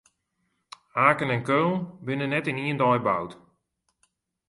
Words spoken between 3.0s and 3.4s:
boud.